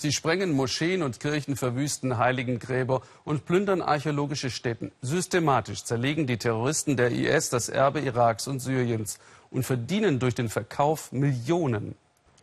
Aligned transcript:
Sie 0.00 0.12
sprengen 0.12 0.52
Moscheen 0.52 1.02
und 1.02 1.18
Kirchen, 1.18 1.56
verwüsten 1.56 2.18
Heiligengräber 2.18 3.02
und 3.24 3.46
plündern 3.46 3.82
archäologische 3.82 4.48
Stätten. 4.48 4.92
Systematisch 5.02 5.82
zerlegen 5.82 6.28
die 6.28 6.36
Terroristen 6.36 6.96
der 6.96 7.10
IS 7.10 7.50
das 7.50 7.68
Erbe 7.68 7.98
Iraks 7.98 8.46
und 8.46 8.60
Syriens 8.60 9.18
und 9.50 9.64
verdienen 9.64 10.20
durch 10.20 10.36
den 10.36 10.50
Verkauf 10.50 11.10
Millionen. 11.10 11.96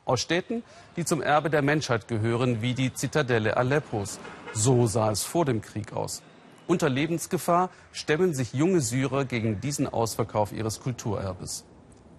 Aus 0.04 0.20
Städten, 0.20 0.64
die 0.98 1.06
zum 1.06 1.22
Erbe 1.22 1.50
der 1.50 1.62
Menschheit 1.62 2.10
gehören, 2.10 2.62
wie 2.62 2.74
die 2.74 2.94
Zitadelle 2.94 3.56
Aleppos. 3.56 4.20
So 4.52 4.86
sah 4.86 5.12
es 5.12 5.24
vor 5.24 5.46
dem 5.46 5.62
Krieg 5.62 5.94
aus. 5.94 6.24
Unter 6.68 6.90
Lebensgefahr 6.90 7.70
stemmen 7.94 8.34
sich 8.34 8.52
junge 8.52 8.82
Syrer 8.82 9.24
gegen 9.24 9.62
diesen 9.62 9.88
Ausverkauf 9.88 10.52
ihres 10.52 10.82
Kulturerbes. 10.82 11.64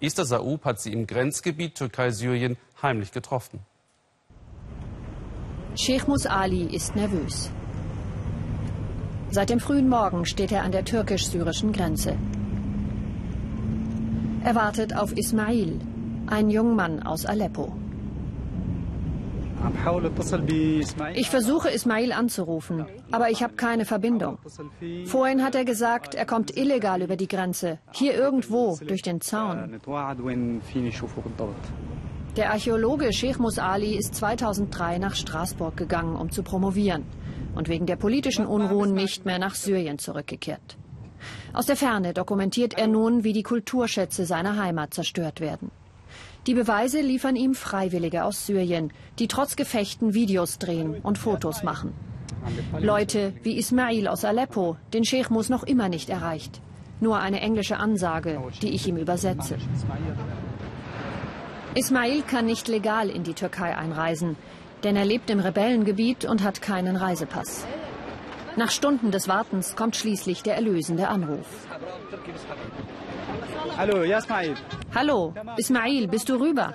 Esther 0.00 0.24
Saub 0.24 0.64
hat 0.64 0.80
sie 0.80 0.94
im 0.94 1.06
Grenzgebiet 1.06 1.74
Türkei-Syrien 1.74 2.56
heimlich 2.80 3.12
getroffen. 3.12 3.60
Sheikh 5.78 6.08
Mus 6.08 6.24
Ali 6.24 6.64
ist 6.74 6.96
nervös. 6.96 7.50
Seit 9.30 9.50
dem 9.50 9.60
frühen 9.60 9.90
Morgen 9.90 10.24
steht 10.24 10.50
er 10.50 10.62
an 10.62 10.72
der 10.72 10.86
türkisch-syrischen 10.86 11.72
Grenze. 11.72 12.16
Er 14.42 14.54
wartet 14.54 14.96
auf 14.96 15.14
Ismail, 15.14 15.78
ein 16.28 16.48
Jungmann 16.48 17.02
aus 17.02 17.26
Aleppo. 17.26 17.76
Ich 21.14 21.28
versuche 21.28 21.68
Ismail 21.68 22.12
anzurufen, 22.12 22.86
aber 23.10 23.30
ich 23.30 23.42
habe 23.42 23.54
keine 23.54 23.84
Verbindung. 23.84 24.38
Vorhin 25.06 25.42
hat 25.42 25.54
er 25.54 25.66
gesagt, 25.66 26.14
er 26.14 26.24
kommt 26.24 26.56
illegal 26.56 27.02
über 27.02 27.16
die 27.16 27.28
Grenze, 27.28 27.78
hier 27.92 28.14
irgendwo 28.14 28.78
durch 28.86 29.02
den 29.02 29.20
Zaun. 29.20 29.78
Der 32.36 32.52
Archäologe 32.52 33.14
Sheikh 33.14 33.40
Mus 33.40 33.58
Ali 33.58 33.96
ist 33.96 34.14
2003 34.14 34.98
nach 34.98 35.14
Straßburg 35.14 35.74
gegangen, 35.74 36.16
um 36.16 36.30
zu 36.30 36.42
promovieren 36.42 37.04
und 37.54 37.70
wegen 37.70 37.86
der 37.86 37.96
politischen 37.96 38.44
Unruhen 38.44 38.92
nicht 38.92 39.24
mehr 39.24 39.38
nach 39.38 39.54
Syrien 39.54 39.98
zurückgekehrt. 39.98 40.76
Aus 41.54 41.64
der 41.64 41.76
Ferne 41.76 42.12
dokumentiert 42.12 42.78
er 42.78 42.88
nun, 42.88 43.24
wie 43.24 43.32
die 43.32 43.42
Kulturschätze 43.42 44.26
seiner 44.26 44.62
Heimat 44.62 44.92
zerstört 44.92 45.40
werden. 45.40 45.70
Die 46.46 46.52
Beweise 46.52 47.00
liefern 47.00 47.36
ihm 47.36 47.54
Freiwillige 47.54 48.24
aus 48.24 48.46
Syrien, 48.46 48.92
die 49.18 49.28
trotz 49.28 49.56
Gefechten 49.56 50.12
Videos 50.12 50.58
drehen 50.58 50.96
und 51.02 51.16
Fotos 51.16 51.62
machen. 51.62 51.94
Leute 52.78 53.32
wie 53.44 53.56
Ismail 53.56 54.08
aus 54.08 54.26
Aleppo, 54.26 54.76
den 54.92 55.06
Sheikh 55.06 55.32
Mus 55.32 55.48
noch 55.48 55.62
immer 55.62 55.88
nicht 55.88 56.10
erreicht. 56.10 56.60
Nur 57.00 57.18
eine 57.18 57.40
englische 57.40 57.78
Ansage, 57.78 58.42
die 58.60 58.74
ich 58.74 58.86
ihm 58.86 58.98
übersetze. 58.98 59.56
Ismail 61.76 62.22
kann 62.22 62.46
nicht 62.46 62.68
legal 62.68 63.10
in 63.10 63.22
die 63.22 63.34
Türkei 63.34 63.76
einreisen, 63.76 64.36
denn 64.82 64.96
er 64.96 65.04
lebt 65.04 65.28
im 65.28 65.40
Rebellengebiet 65.40 66.24
und 66.24 66.42
hat 66.42 66.62
keinen 66.62 66.96
Reisepass. 66.96 67.66
Nach 68.56 68.70
Stunden 68.70 69.10
des 69.10 69.28
Wartens 69.28 69.76
kommt 69.76 69.94
schließlich 69.94 70.42
der 70.42 70.54
erlösende 70.54 71.08
Anruf. 71.08 71.66
Hallo, 73.76 74.00
Ismail. 74.00 74.54
Hallo, 74.94 75.34
Ismail, 75.58 76.08
bist 76.08 76.30
du 76.30 76.36
rüber? 76.36 76.72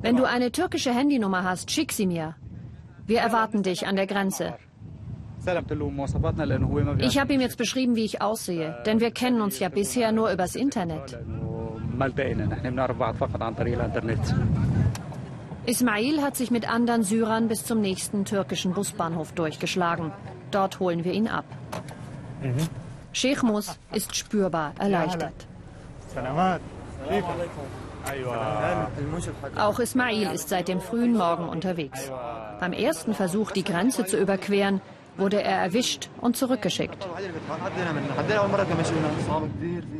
Wenn 0.00 0.16
du 0.16 0.24
eine 0.24 0.50
türkische 0.50 0.94
Handynummer 0.94 1.44
hast, 1.44 1.70
schick 1.70 1.92
sie 1.92 2.06
mir. 2.06 2.34
Wir 3.04 3.20
erwarten 3.20 3.62
dich 3.62 3.86
an 3.86 3.96
der 3.96 4.06
Grenze. 4.06 4.54
Ich 7.00 7.18
habe 7.18 7.34
ihm 7.34 7.40
jetzt 7.42 7.58
beschrieben, 7.58 7.96
wie 7.96 8.04
ich 8.04 8.22
aussehe, 8.22 8.82
denn 8.86 9.00
wir 9.00 9.10
kennen 9.10 9.42
uns 9.42 9.58
ja 9.58 9.68
bisher 9.68 10.10
nur 10.10 10.32
übers 10.32 10.54
Internet. 10.54 11.18
Ismail 15.64 16.22
hat 16.22 16.36
sich 16.36 16.50
mit 16.50 16.68
anderen 16.68 17.04
Syrern 17.04 17.48
bis 17.48 17.64
zum 17.64 17.80
nächsten 17.80 18.24
türkischen 18.24 18.72
Busbahnhof 18.72 19.32
durchgeschlagen. 19.32 20.12
Dort 20.50 20.80
holen 20.80 21.04
wir 21.04 21.12
ihn 21.12 21.28
ab. 21.28 21.44
Mhm. 22.42 22.56
Sheikh 23.12 23.44
Mus 23.44 23.78
ist 23.92 24.16
spürbar 24.16 24.72
erleichtert. 24.78 25.46
Auch 29.56 29.78
Ismail 29.78 30.32
ist 30.34 30.48
seit 30.48 30.68
dem 30.68 30.80
frühen 30.80 31.16
Morgen 31.16 31.48
unterwegs. 31.48 32.10
Beim 32.58 32.72
ersten 32.72 33.14
Versuch, 33.14 33.52
die 33.52 33.64
Grenze 33.64 34.04
zu 34.06 34.16
überqueren, 34.18 34.80
wurde 35.16 35.42
er 35.42 35.58
erwischt 35.58 36.08
und 36.20 36.36
zurückgeschickt. 36.36 37.06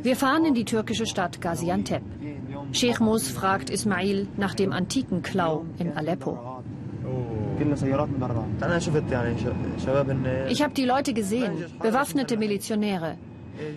Wir 0.01 0.15
fahren 0.15 0.45
in 0.45 0.53
die 0.53 0.65
türkische 0.65 1.05
Stadt 1.05 1.41
Gaziantep. 1.41 2.01
Sheikh 2.71 3.03
Mus 3.03 3.29
fragt 3.29 3.69
Ismail 3.69 4.27
nach 4.37 4.55
dem 4.55 4.71
antiken 4.71 5.21
Klau 5.21 5.65
in 5.77 5.95
Aleppo. 5.95 6.61
Ich 10.49 10.63
habe 10.63 10.73
die 10.73 10.85
Leute 10.85 11.13
gesehen, 11.13 11.65
bewaffnete 11.81 12.37
Milizionäre. 12.37 13.17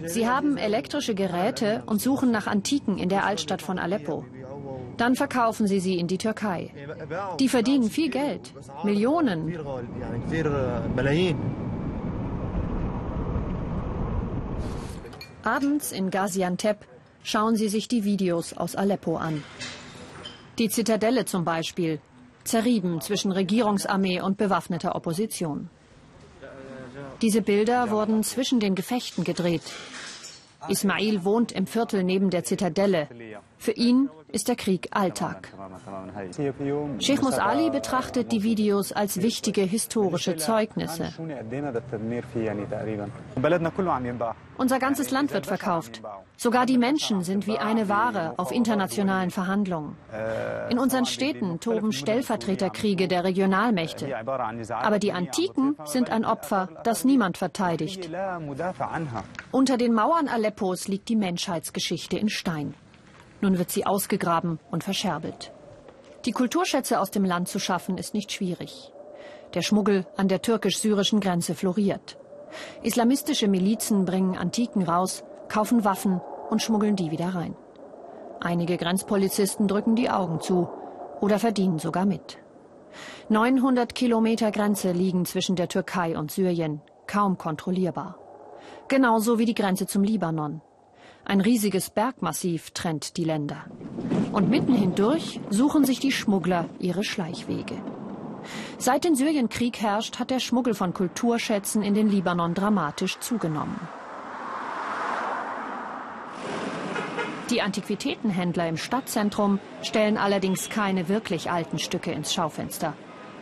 Sie 0.06 0.26
haben 0.26 0.56
elektrische 0.56 1.14
Geräte 1.14 1.82
und 1.86 2.00
suchen 2.00 2.30
nach 2.30 2.46
Antiken 2.46 2.96
in 2.96 3.10
der 3.10 3.26
Altstadt 3.26 3.60
von 3.60 3.78
Aleppo. 3.78 4.24
Dann 4.96 5.14
verkaufen 5.14 5.66
sie 5.66 5.80
sie 5.80 5.98
in 5.98 6.06
die 6.06 6.18
Türkei. 6.18 6.72
Die 7.38 7.48
verdienen 7.48 7.90
viel 7.90 8.10
Geld, 8.10 8.52
Millionen. 8.82 9.52
Abends 15.42 15.92
in 15.92 16.10
Gaziantep 16.10 16.78
schauen 17.22 17.56
sie 17.56 17.68
sich 17.68 17.88
die 17.88 18.04
Videos 18.04 18.52
aus 18.56 18.74
Aleppo 18.74 19.16
an. 19.16 19.42
Die 20.58 20.70
Zitadelle 20.70 21.24
zum 21.24 21.44
Beispiel, 21.44 22.00
zerrieben 22.44 23.00
zwischen 23.00 23.32
Regierungsarmee 23.32 24.20
und 24.20 24.38
bewaffneter 24.38 24.94
Opposition. 24.94 25.68
Diese 27.20 27.42
Bilder 27.42 27.90
wurden 27.90 28.22
zwischen 28.22 28.60
den 28.60 28.74
Gefechten 28.74 29.24
gedreht. 29.24 29.62
Ismail 30.68 31.24
wohnt 31.24 31.52
im 31.52 31.66
Viertel 31.66 32.02
neben 32.04 32.30
der 32.30 32.44
Zitadelle. 32.44 33.08
Für 33.66 33.72
ihn 33.72 34.08
ist 34.30 34.46
der 34.46 34.54
Krieg 34.54 34.90
Alltag. 34.92 35.52
Sheikh 37.00 37.20
Mus 37.20 37.36
Ali 37.36 37.68
betrachtet 37.68 38.30
die 38.30 38.44
Videos 38.44 38.92
als 38.92 39.20
wichtige 39.20 39.62
historische 39.62 40.36
Zeugnisse. 40.36 41.12
Unser 44.56 44.78
ganzes 44.78 45.10
Land 45.10 45.32
wird 45.32 45.46
verkauft. 45.46 46.00
Sogar 46.36 46.64
die 46.64 46.78
Menschen 46.78 47.24
sind 47.24 47.48
wie 47.48 47.58
eine 47.58 47.88
Ware 47.88 48.34
auf 48.36 48.52
internationalen 48.52 49.32
Verhandlungen. 49.32 49.96
In 50.70 50.78
unseren 50.78 51.06
Städten 51.06 51.58
toben 51.58 51.90
Stellvertreterkriege 51.90 53.08
der 53.08 53.24
Regionalmächte. 53.24 54.06
Aber 54.70 55.00
die 55.00 55.10
Antiken 55.12 55.74
sind 55.86 56.10
ein 56.10 56.24
Opfer, 56.24 56.68
das 56.84 57.04
niemand 57.04 57.36
verteidigt. 57.36 58.08
Unter 59.50 59.76
den 59.76 59.92
Mauern 59.92 60.28
Aleppos 60.28 60.86
liegt 60.86 61.08
die 61.08 61.16
Menschheitsgeschichte 61.16 62.16
in 62.16 62.28
Stein. 62.28 62.74
Nun 63.40 63.58
wird 63.58 63.70
sie 63.70 63.86
ausgegraben 63.86 64.58
und 64.70 64.84
verscherbelt. 64.84 65.52
Die 66.24 66.32
Kulturschätze 66.32 67.00
aus 67.00 67.10
dem 67.10 67.24
Land 67.24 67.48
zu 67.48 67.58
schaffen, 67.58 67.98
ist 67.98 68.14
nicht 68.14 68.32
schwierig. 68.32 68.92
Der 69.54 69.62
Schmuggel 69.62 70.06
an 70.16 70.28
der 70.28 70.42
türkisch-syrischen 70.42 71.20
Grenze 71.20 71.54
floriert. 71.54 72.18
Islamistische 72.82 73.48
Milizen 73.48 74.04
bringen 74.04 74.36
Antiken 74.36 74.82
raus, 74.82 75.24
kaufen 75.48 75.84
Waffen 75.84 76.20
und 76.50 76.62
schmuggeln 76.62 76.96
die 76.96 77.10
wieder 77.10 77.34
rein. 77.34 77.54
Einige 78.40 78.76
Grenzpolizisten 78.76 79.68
drücken 79.68 79.96
die 79.96 80.10
Augen 80.10 80.40
zu 80.40 80.68
oder 81.20 81.38
verdienen 81.38 81.78
sogar 81.78 82.06
mit. 82.06 82.38
900 83.28 83.94
Kilometer 83.94 84.50
Grenze 84.50 84.92
liegen 84.92 85.26
zwischen 85.26 85.56
der 85.56 85.68
Türkei 85.68 86.16
und 86.18 86.30
Syrien, 86.30 86.80
kaum 87.06 87.38
kontrollierbar. 87.38 88.18
Genauso 88.88 89.38
wie 89.38 89.44
die 89.44 89.54
Grenze 89.54 89.86
zum 89.86 90.04
Libanon. 90.04 90.60
Ein 91.28 91.40
riesiges 91.40 91.90
Bergmassiv 91.90 92.70
trennt 92.70 93.16
die 93.16 93.24
Länder. 93.24 93.64
Und 94.30 94.48
mitten 94.48 94.76
hindurch 94.76 95.40
suchen 95.50 95.84
sich 95.84 95.98
die 95.98 96.12
Schmuggler 96.12 96.68
ihre 96.78 97.02
Schleichwege. 97.02 97.74
Seit 98.78 99.02
den 99.02 99.16
Syrienkrieg 99.16 99.80
herrscht, 99.80 100.20
hat 100.20 100.30
der 100.30 100.38
Schmuggel 100.38 100.74
von 100.74 100.94
Kulturschätzen 100.94 101.82
in 101.82 101.94
den 101.94 102.08
Libanon 102.08 102.54
dramatisch 102.54 103.18
zugenommen. 103.18 103.80
Die 107.50 107.60
Antiquitätenhändler 107.60 108.68
im 108.68 108.76
Stadtzentrum 108.76 109.58
stellen 109.82 110.18
allerdings 110.18 110.70
keine 110.70 111.08
wirklich 111.08 111.50
alten 111.50 111.80
Stücke 111.80 112.12
ins 112.12 112.32
Schaufenster. 112.32 112.92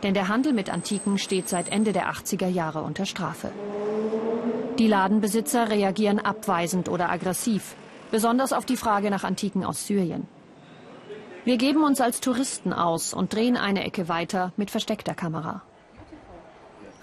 Denn 0.03 0.15
der 0.15 0.29
Handel 0.29 0.55
mit 0.55 0.71
Antiken 0.71 1.19
steht 1.19 1.51
seit 1.51 1.71
Ende 1.71 1.93
der 1.93 2.11
80er 2.11 2.49
Jahre 2.49 2.81
unter 2.81 3.05
Strafe. 3.05 3.53
Die 4.79 4.89
Ladenbesitzer 4.89 5.71
reagieren 5.71 6.19
abweisend 6.19 6.89
oder 6.89 7.09
aggressiv, 7.09 7.77
besonders 8.11 8.53
auf 8.53 8.67
die 8.67 8.77
Frage 8.77 9.09
nach 9.09 9.23
Antiken 9.23 9.65
aus 9.65 9.87
Syrien. 9.87 10.27
Wir 11.45 11.59
geben 11.59 11.85
uns 11.85 12.01
als 12.01 12.21
Touristen 12.21 12.73
aus 12.73 13.15
und 13.15 13.33
drehen 13.33 13.57
eine 13.57 13.85
Ecke 13.85 14.09
weiter 14.09 14.53
mit 14.57 14.73
versteckter 14.73 15.15
Kamera. 15.15 15.63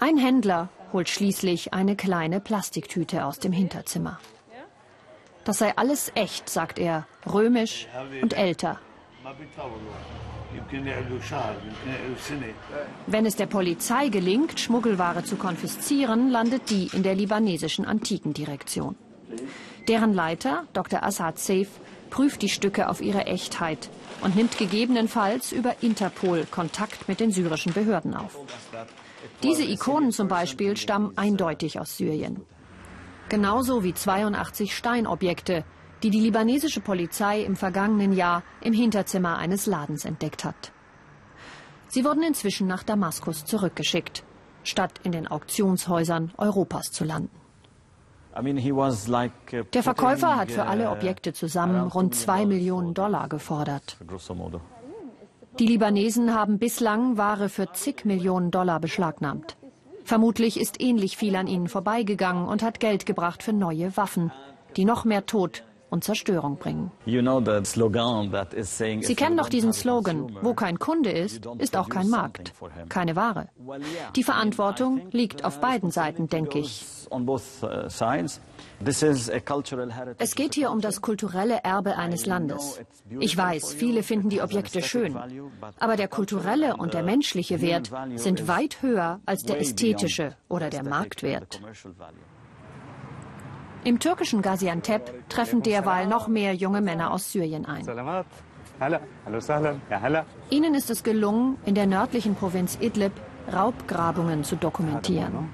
Ein 0.00 0.18
Händler 0.18 0.68
holt 0.92 1.08
schließlich 1.08 1.72
eine 1.72 1.96
kleine 1.96 2.40
Plastiktüte 2.40 3.24
aus 3.24 3.38
dem 3.38 3.52
Hinterzimmer. 3.52 4.18
Das 5.44 5.58
sei 5.58 5.74
alles 5.76 6.12
echt, 6.14 6.50
sagt 6.50 6.78
er, 6.78 7.06
römisch 7.32 7.88
und 8.20 8.36
älter. 8.36 8.78
Wenn 13.06 13.26
es 13.26 13.36
der 13.36 13.46
Polizei 13.46 14.08
gelingt, 14.08 14.60
Schmuggelware 14.60 15.24
zu 15.24 15.36
konfiszieren, 15.36 16.30
landet 16.30 16.70
die 16.70 16.88
in 16.92 17.02
der 17.02 17.14
libanesischen 17.14 17.84
Antikendirektion. 17.84 18.96
Deren 19.88 20.14
Leiter, 20.14 20.64
Dr. 20.72 21.02
Assad 21.02 21.38
Saif, 21.38 21.68
prüft 22.10 22.42
die 22.42 22.48
Stücke 22.48 22.88
auf 22.88 23.00
ihre 23.00 23.26
Echtheit 23.26 23.88
und 24.20 24.36
nimmt 24.36 24.58
gegebenenfalls 24.58 25.50
über 25.50 25.82
Interpol 25.82 26.46
Kontakt 26.50 27.08
mit 27.08 27.20
den 27.20 27.32
syrischen 27.32 27.72
Behörden 27.72 28.14
auf. 28.14 28.38
Diese 29.42 29.64
Ikonen 29.64 30.12
zum 30.12 30.28
Beispiel 30.28 30.76
stammen 30.76 31.16
eindeutig 31.16 31.80
aus 31.80 31.96
Syrien. 31.96 32.42
Genauso 33.28 33.82
wie 33.82 33.94
82 33.94 34.76
Steinobjekte, 34.76 35.64
die 36.02 36.10
die 36.10 36.20
libanesische 36.20 36.80
Polizei 36.80 37.42
im 37.42 37.56
vergangenen 37.56 38.12
Jahr 38.12 38.42
im 38.60 38.72
Hinterzimmer 38.72 39.38
eines 39.38 39.66
Ladens 39.66 40.04
entdeckt 40.04 40.44
hat. 40.44 40.72
Sie 41.88 42.04
wurden 42.04 42.22
inzwischen 42.22 42.66
nach 42.66 42.82
Damaskus 42.82 43.44
zurückgeschickt, 43.44 44.24
statt 44.64 44.92
in 45.02 45.12
den 45.12 45.28
Auktionshäusern 45.28 46.32
Europas 46.38 46.90
zu 46.90 47.04
landen. 47.04 47.30
Der 48.34 49.82
Verkäufer 49.82 50.36
hat 50.36 50.50
für 50.50 50.64
alle 50.64 50.90
Objekte 50.90 51.34
zusammen 51.34 51.88
rund 51.88 52.14
zwei 52.14 52.46
Millionen 52.46 52.94
Dollar 52.94 53.28
gefordert. 53.28 53.98
Die 55.58 55.66
Libanesen 55.66 56.34
haben 56.34 56.58
bislang 56.58 57.18
Ware 57.18 57.50
für 57.50 57.70
zig 57.72 58.06
Millionen 58.06 58.50
Dollar 58.50 58.80
beschlagnahmt. 58.80 59.58
Vermutlich 60.02 60.58
ist 60.58 60.80
ähnlich 60.80 61.18
viel 61.18 61.36
an 61.36 61.46
ihnen 61.46 61.68
vorbeigegangen 61.68 62.48
und 62.48 62.62
hat 62.62 62.80
Geld 62.80 63.04
gebracht 63.04 63.42
für 63.42 63.52
neue 63.52 63.94
Waffen, 63.98 64.32
die 64.76 64.86
noch 64.86 65.04
mehr 65.04 65.26
Tod 65.26 65.62
und 65.92 66.02
Zerstörung 66.02 66.56
bringen. 66.56 66.90
Sie 67.04 67.14
kennen 69.14 69.36
doch 69.36 69.50
diesen 69.50 69.74
Slogan, 69.74 70.38
wo 70.40 70.54
kein 70.54 70.78
Kunde 70.78 71.10
ist, 71.10 71.46
ist 71.58 71.76
auch 71.76 71.90
kein 71.90 72.08
Markt, 72.08 72.54
keine 72.88 73.14
Ware. 73.14 73.48
Die 74.16 74.24
Verantwortung 74.24 75.02
liegt 75.10 75.44
auf 75.44 75.60
beiden 75.60 75.90
Seiten, 75.90 76.28
denke 76.28 76.60
ich. 76.60 76.86
Uh, 77.10 77.38
es 80.16 80.34
geht 80.34 80.54
hier 80.54 80.70
um 80.70 80.80
das 80.80 81.02
kulturelle 81.02 81.58
Erbe 81.62 81.98
eines 81.98 82.24
Landes. 82.24 82.80
Ich 83.20 83.36
weiß, 83.36 83.74
viele 83.74 84.02
finden 84.02 84.30
die 84.30 84.40
Objekte 84.40 84.80
schön, 84.80 85.14
aber 85.78 85.96
der 85.96 86.08
kulturelle 86.08 86.78
und 86.78 86.94
der 86.94 87.02
menschliche 87.02 87.60
Wert 87.60 87.90
sind 88.16 88.48
weit 88.48 88.80
höher 88.80 89.20
als 89.26 89.42
der 89.42 89.60
ästhetische 89.60 90.36
oder 90.48 90.70
der 90.70 90.84
Marktwert. 90.84 91.60
Im 93.84 93.98
türkischen 93.98 94.42
Gaziantep 94.42 95.28
treffen 95.28 95.62
derweil 95.62 96.06
noch 96.06 96.28
mehr 96.28 96.54
junge 96.54 96.80
Männer 96.80 97.12
aus 97.12 97.32
Syrien 97.32 97.66
ein. 97.66 97.84
Ihnen 100.50 100.74
ist 100.74 100.90
es 100.90 101.02
gelungen, 101.02 101.58
in 101.66 101.74
der 101.74 101.86
nördlichen 101.86 102.34
Provinz 102.34 102.78
Idlib 102.80 103.12
Raubgrabungen 103.52 104.44
zu 104.44 104.56
dokumentieren. 104.56 105.50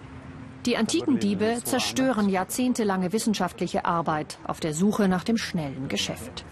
Die 0.66 0.76
antiken 0.76 1.18
Diebe 1.18 1.60
zerstören 1.64 2.28
jahrzehntelange 2.28 3.12
wissenschaftliche 3.12 3.84
Arbeit 3.86 4.38
auf 4.44 4.60
der 4.60 4.74
Suche 4.74 5.08
nach 5.08 5.24
dem 5.24 5.38
schnellen 5.38 5.88
Geschäft. 5.88 6.44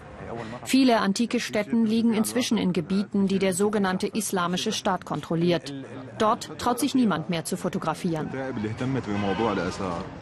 Viele 0.65 0.99
antike 1.01 1.41
Städten 1.41 1.87
liegen 1.87 2.15
inzwischen 2.15 2.59
in 2.59 2.73
Gebieten, 2.73 3.27
die 3.27 3.39
der 3.39 3.53
sogenannte 3.53 4.07
Islamische 4.07 4.73
Staat 4.73 5.05
kontrolliert. 5.05 5.73
Dort 6.19 6.59
traut 6.59 6.79
sich 6.79 6.95
niemand 6.95 7.31
mehr 7.31 7.45
zu 7.45 7.57
fotografieren. 7.57 8.31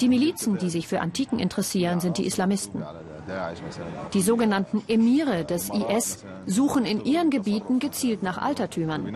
Die 0.00 0.08
Milizen, 0.08 0.58
die 0.58 0.70
sich 0.70 0.88
für 0.88 1.00
Antiken 1.00 1.38
interessieren, 1.38 2.00
sind 2.00 2.18
die 2.18 2.26
Islamisten. 2.26 2.84
Die 4.12 4.20
sogenannten 4.20 4.82
Emire 4.86 5.44
des 5.44 5.70
IS 5.70 6.24
suchen 6.46 6.84
in 6.84 7.04
ihren 7.04 7.30
Gebieten 7.30 7.78
gezielt 7.78 8.22
nach 8.22 8.38
Altertümern. 8.38 9.06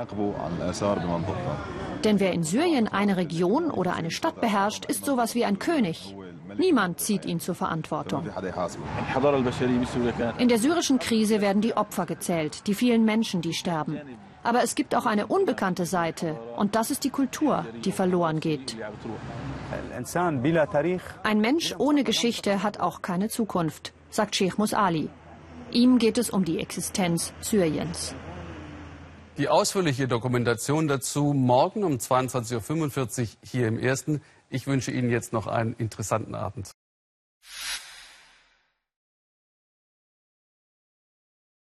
Denn 2.05 2.21
wer 2.21 2.33
in 2.33 2.43
Syrien 2.45 2.89
eine 2.89 3.17
Region 3.17 3.71
oder 3.71 3.95
eine 3.95 4.11
Stadt 4.11 4.41
beherrscht, 4.41 4.85
ist 4.87 5.05
sowas 5.05 5.35
wie 5.35 5.45
ein 5.45 5.59
König. 5.59 6.15
Niemand 6.57 7.01
zieht 7.01 7.27
ihn 7.27 7.41
zur 7.41 7.55
Verantwortung. 7.55 8.25
In 10.39 10.49
der 10.49 10.59
syrischen 10.59 10.99
Krise 10.99 11.41
werden 11.41 11.61
die 11.61 11.77
Opfer 11.77 12.07
gezählt, 12.07 12.67
die 12.67 12.75
vielen 12.75 13.05
Menschen, 13.05 13.43
die 13.43 13.53
sterben. 13.53 14.01
Aber 14.43 14.63
es 14.63 14.75
gibt 14.75 14.95
auch 14.95 15.07
eine 15.07 15.27
unbekannte 15.27 15.85
Seite, 15.85 16.39
und 16.57 16.75
das 16.75 16.91
ist 16.91 17.05
die 17.05 17.11
Kultur, 17.11 17.67
die 17.85 17.93
verloren 17.93 18.41
geht. 18.41 18.77
Ein 21.23 21.41
Mensch 21.41 21.75
ohne 21.79 22.05
Geschichte 22.05 22.63
hat 22.63 22.81
auch 22.81 23.03
keine 23.03 23.29
Zukunft, 23.29 23.93
sagt 24.11 24.37
Sheikh 24.37 24.55
Musali. 24.57 25.11
Ihm 25.71 25.99
geht 25.99 26.19
es 26.19 26.31
um 26.31 26.45
die 26.45 26.59
Existenz 26.61 27.33
Syriens. 27.41 28.15
Die 29.37 29.49
ausführliche 29.49 30.09
Dokumentation 30.09 30.89
dazu 30.89 31.33
morgen 31.33 31.85
um 31.85 31.95
22.45 31.95 33.21
Uhr 33.21 33.29
hier 33.45 33.69
im 33.69 33.79
Ersten. 33.79 34.21
Ich 34.49 34.67
wünsche 34.67 34.91
Ihnen 34.91 35.11
jetzt 35.11 35.33
noch 35.33 35.47
einen 35.47 35.75
interessanten 35.75 36.35
Abend. 36.35 36.73